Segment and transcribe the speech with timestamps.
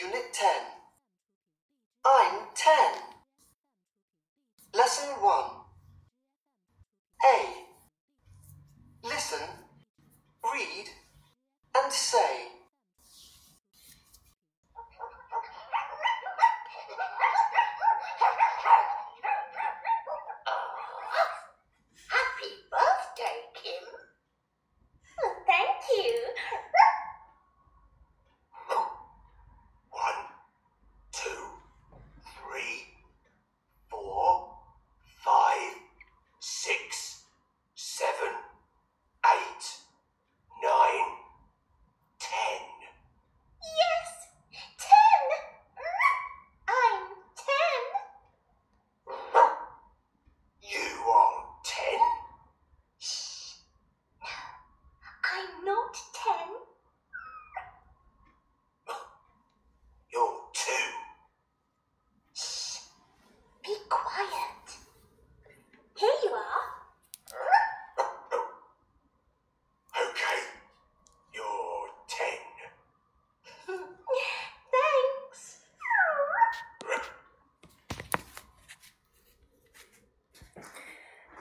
[0.00, 0.71] Unit 10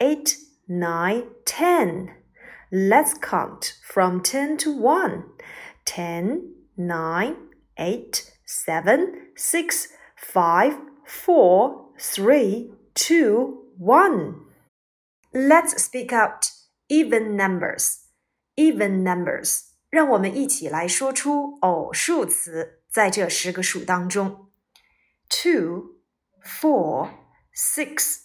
[0.00, 0.36] eight,
[0.68, 2.10] nine, ten.
[2.72, 5.24] Let's count from ten to one.
[5.84, 7.36] Ten, nine,
[7.78, 10.74] eight, seven, six, five,
[11.06, 14.42] four, three, two, one.
[15.32, 16.50] Let's speak out
[16.88, 17.98] even numbers.
[18.56, 19.62] Even numbers.
[19.90, 24.50] 让我们一起来说出偶数词，在这十个数当中
[25.30, 25.96] ，two,
[26.44, 27.10] four,
[27.54, 28.18] six,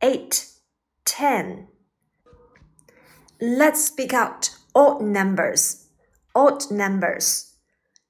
[0.00, 0.51] eight.
[1.04, 1.68] 10.
[3.40, 5.86] Let's speak out odd numbers.
[6.34, 7.48] Odd numbers.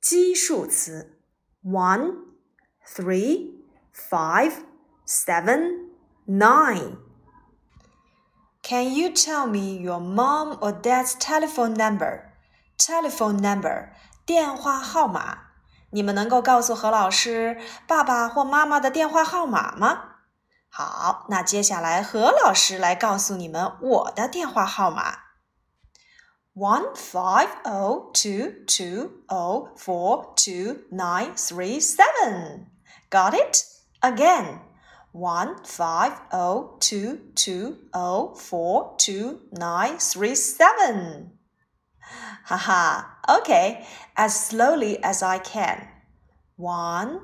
[0.00, 1.18] 奇数词
[1.64, 2.12] 1,
[8.64, 12.24] Can you tell me your mom or dad's telephone number?
[12.76, 13.90] Telephone number.
[14.26, 15.38] 电话号码。
[15.90, 20.11] 你们能够告诉何老师爸爸或妈妈的电话号码吗？
[20.74, 25.18] 好，那接下来何老师来告诉你们我的电话号码
[26.54, 32.68] ：one five o oh two two o oh four two nine three seven。
[33.10, 33.64] Got it?
[34.00, 34.60] Again.
[35.12, 41.32] One five o oh two two o four two nine three seven.
[42.46, 43.16] Haha.
[43.28, 43.86] okay.
[44.16, 45.86] As slowly as I can.
[46.56, 47.20] One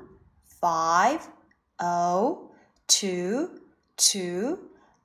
[0.61, 1.21] five
[1.79, 2.48] o
[2.89, 3.51] Two
[3.97, 4.57] two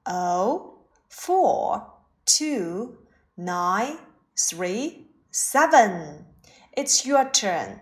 [0.06, 0.80] o
[1.10, 1.82] four
[2.24, 2.96] two
[3.36, 3.98] nine
[4.36, 6.24] three seven.
[6.74, 7.80] It's your turn.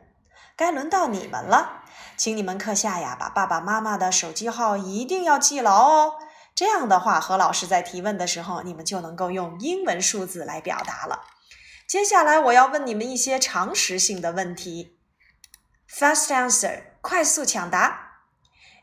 [0.56, 1.84] 该轮到你们了，
[2.16, 6.14] 请你们课下呀把爸爸妈妈的手机号一定要记牢哦。
[6.56, 11.20] 这样的话，何老师在提问的时候，你们就能够用英文数字来表达了。
[11.86, 14.96] 接下来我要问你们一些常识性的问题。
[15.88, 16.82] Fast answer.
[17.00, 18.12] 快速抢答。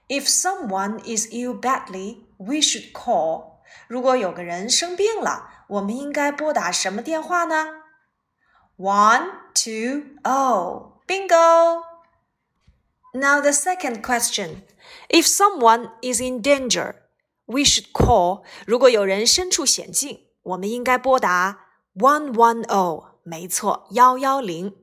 [0.09, 3.59] If someone is ill badly, we should call.
[3.88, 7.68] 如果有个人生病了，我们应该拨打什么电话呢
[8.78, 11.81] ？One, two, oh, bingo.
[13.14, 14.64] Now the second question:
[15.09, 16.96] If someone is in danger,
[17.46, 18.42] we should call.
[18.66, 21.68] 如果有人身处险境，我们应该拨打
[21.98, 23.06] 110。
[23.22, 24.75] 没错，幺幺零。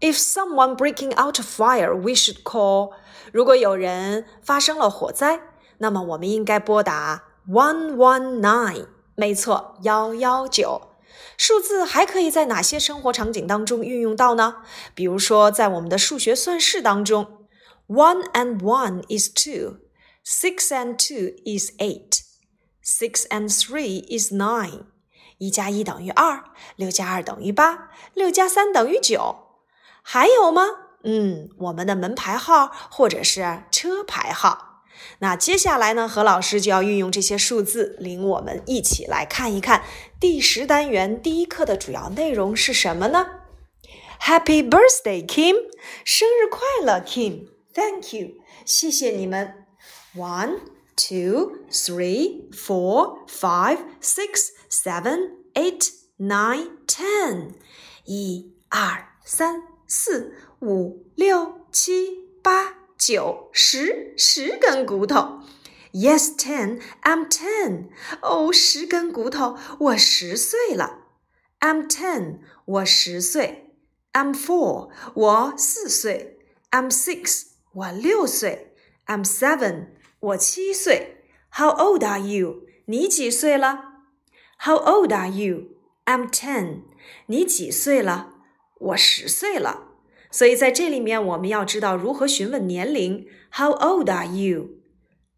[0.00, 2.92] if someone breaking out a fire, we should call.
[3.32, 5.38] 如果有人发生了火灾，
[5.78, 8.86] 那么我们应该拨打 one one nine。
[9.14, 10.88] 没错，幺幺九。
[11.36, 14.62] 数字还可以在哪些生活场景当中运用到呢？
[14.94, 17.46] 比如说，在我们的数学算式当中
[17.88, 24.84] ，one and one is two，six and two is eight，six and three is nine。
[25.36, 26.42] 一加一等于二，
[26.76, 29.49] 六加二等于八，六加三等于九。
[30.02, 30.62] 还有吗？
[31.04, 34.82] 嗯，我们的门牌号或者是车牌号。
[35.20, 36.06] 那接下来呢？
[36.06, 39.82] 何老师就要运用这些数字，领我们一起来看一看
[40.18, 43.26] 第十单元第一课的主要内容是什么呢
[44.22, 45.54] ？Happy birthday, Kim！
[46.04, 48.28] 生日快乐，Kim！Thank you，
[48.66, 49.64] 谢谢你们。
[50.14, 50.58] One,
[50.96, 55.88] two, three, four, five, six, seven, eight,
[56.18, 57.52] nine, ten。
[58.04, 59.69] 一、二、三。
[59.90, 65.40] 四五六七八九十，十根骨头。
[65.92, 66.80] Yes, ten.
[67.02, 67.88] I'm ten.
[68.22, 71.06] 哦，十根骨头，我十岁了。
[71.58, 72.38] I'm ten.
[72.66, 73.72] 我十岁。
[74.12, 74.90] I'm four.
[75.12, 76.38] 我四岁。
[76.70, 77.46] I'm six.
[77.72, 78.72] 我六岁。
[79.08, 79.86] I'm seven.
[80.20, 81.16] 我七岁。
[81.56, 82.62] How old are you?
[82.86, 83.92] 你几岁了
[84.62, 85.62] ？How old are you?
[86.06, 86.82] I'm ten.
[87.26, 88.34] 你几岁了？
[88.80, 89.88] 我十岁了，
[90.30, 93.26] 所以在这里面我们要知道如何询问年龄。
[93.54, 94.70] How old are you?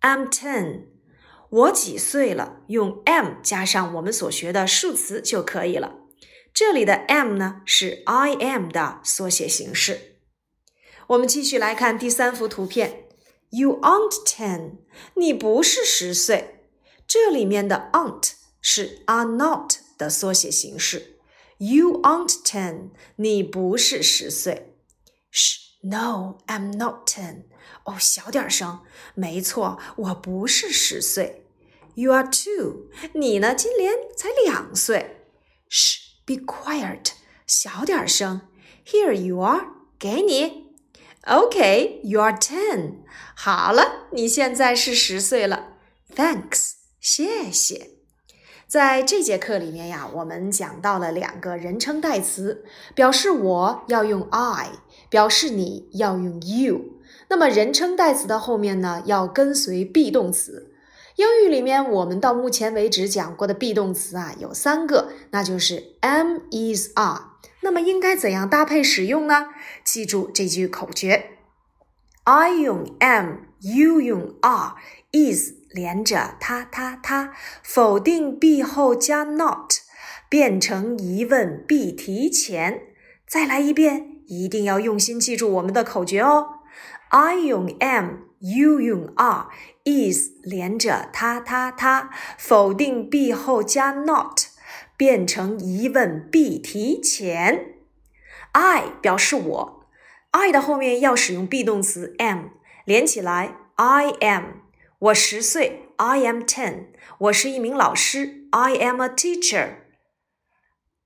[0.02, 0.84] I'm ten.
[1.50, 2.60] 我几岁了？
[2.68, 5.94] 用 a m 加上我们所学的数词就可以了。
[6.54, 10.16] 这里的 a m 呢，是 I am 的缩写形式。
[11.08, 13.06] 我们继续来看第三幅图片。
[13.50, 14.76] You aren't ten.
[15.16, 16.68] 你不是十岁。
[17.08, 21.11] 这里面的 aren't 是 are not 的缩写形式。
[21.64, 24.74] You aren't ten，你不是十岁。
[25.32, 27.44] Sh，no，I'm not ten。
[27.84, 28.80] 哦，小点声。
[29.14, 31.46] 没错，我不是十岁。
[31.94, 33.54] You oh, are two，你呢？
[33.54, 35.18] 今年才两岁。
[35.70, 37.12] Sh，be quiet，
[37.46, 38.40] 小点声。
[38.84, 39.64] Here you are，
[40.00, 40.66] 给你。
[41.22, 43.02] Okay，you are two 你呢今年才两岁 shbe quiet 小点声 here you You are ten
[43.36, 45.74] 好了你现在是十岁了
[46.16, 48.01] thanks 谢谢
[48.72, 52.64] 在这节课里面呀，我们讲到了两个人称代词，
[52.94, 54.70] 表示我要用 I，
[55.10, 56.80] 表示你要用 You。
[57.28, 60.72] 那么人称代词的后面呢，要跟随 be 动词。
[61.16, 67.32] 英语里面我们到目前为止讲过的 be 动词啊，有三个，那就是 am is are。
[67.60, 69.48] 那么应该怎样搭配使用呢？
[69.84, 71.32] 记住这句口诀
[72.24, 74.76] ：I 用 am，You 用 are。
[75.12, 77.32] is 连着它它它，
[77.62, 79.68] 否定 be 后加 not，
[80.30, 82.80] 变成疑问 be 提前。
[83.26, 86.60] 再来一遍，一定要用心记住我们的口诀哦。
[87.10, 92.08] I 用 am，you 用 are，is 连着它它它，
[92.38, 94.40] 否定 be 后加 not，
[94.98, 97.74] 变成疑问 be 提前。
[98.52, 99.84] I 表示我
[100.32, 102.44] ，I 的后面要使用 be 动词 am，
[102.86, 104.44] 连起来 I am。
[105.08, 106.90] 我十岁，I am ten。
[107.18, 109.70] 我是一名老师，I am a teacher。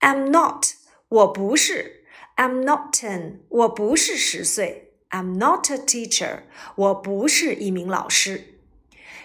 [0.01, 0.65] I'm not，
[1.09, 2.05] 我不是
[2.37, 6.41] ，I'm not ten，我不是十岁，I'm not a teacher，
[6.75, 8.61] 我不是一名老师。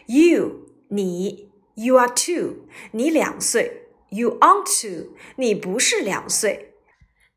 [0.06, 6.76] You，你，You are two，你两岁，You aren't two，你不是两岁。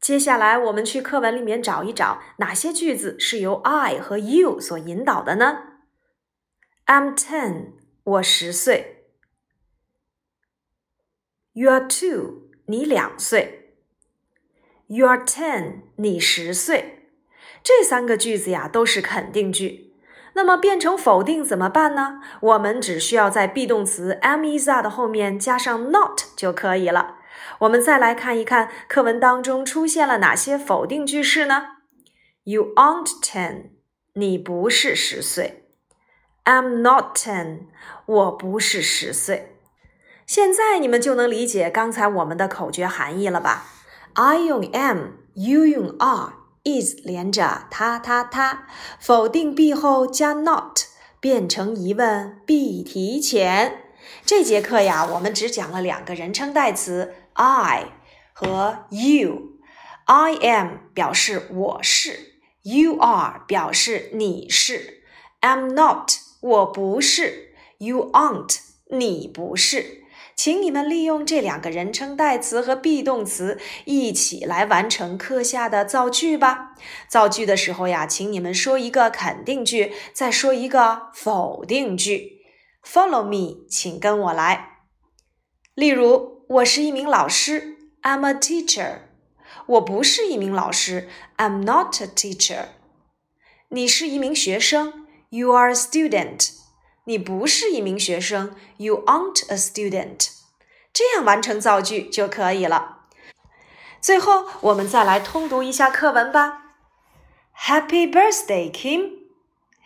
[0.00, 5.73] 接下来我们去课文里面找一找，哪些句子是由 I 和 You 所引导的呢？
[6.86, 7.68] I'm ten，
[8.04, 9.06] 我十岁。
[11.54, 13.78] You're two，你两岁。
[14.90, 17.08] You're ten，你十岁。
[17.62, 19.94] 这三个句子呀，都是肯定句。
[20.34, 22.20] 那么变成否定怎么办呢？
[22.42, 27.16] 我们只需要在 be 动词 am is are 的后面加上 not 就可以了。
[27.60, 31.68] 我们再来看一看课文当中出现了哪些否定句式呢
[32.42, 33.70] ？You aren't ten，
[34.12, 35.63] 你不是十岁。
[36.46, 37.60] I'm not ten，
[38.04, 39.54] 我不是十岁。
[40.26, 43.64] 现在你们就能理解刚才我们的口诀含义了吧
[44.12, 48.66] ？I 用 am，You 用 are，is 连着它它它，
[49.00, 50.76] 否定 be 后加 not，
[51.18, 53.78] 变成疑问 be 提前。
[54.26, 57.86] 这节课呀，我们只讲了两个人称代词 I
[58.34, 59.52] 和 You。
[60.04, 65.04] I am 表示我是，You are 表示你是。
[65.40, 66.23] I'm not。
[66.44, 68.58] 我不是，you aren't，
[68.90, 70.02] 你不是。
[70.36, 76.72] 请你们利用这两个人称代词和 be 动词一起来完成课下的造句吧。
[77.08, 82.42] 造句的时候呀，请你们说一个肯定句，再说一个否定句。
[82.84, 84.80] Follow me，请跟我来。
[85.74, 88.98] 例如，我是一名老师，I'm a teacher。
[89.66, 91.08] 我不是一名老师
[91.38, 92.66] ，I'm not a teacher。
[93.70, 95.03] 你是一名学生。
[95.36, 96.50] You are a student.
[97.02, 100.28] 你不是一名学生，You aren't a student。
[100.92, 103.06] 这样完成造句就可以了。
[104.00, 106.76] 最后，我们再来通读一下课文吧。
[107.56, 109.24] Happy birthday, Kim.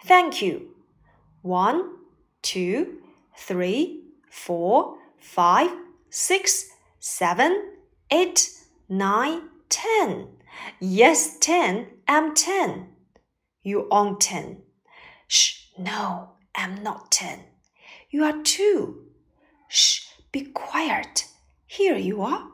[0.06, 0.66] Thank you.
[1.42, 1.92] One,
[2.42, 2.98] two,
[3.34, 4.00] three,
[4.30, 5.70] four, five,
[6.12, 6.64] six,
[7.00, 7.72] seven,
[8.10, 8.50] eight,
[8.86, 10.26] nine, ten.
[10.78, 11.86] Yes, ten.
[12.04, 12.88] I'm ten.
[13.62, 14.67] You own ten.
[15.30, 17.40] Shh, no, I'm not ten.
[18.10, 19.10] You are two.
[19.68, 21.26] Shh, be quiet.
[21.66, 22.48] Here you are.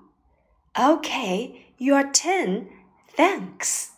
[0.78, 2.68] Okay, you are ten.
[3.16, 3.92] Thanks.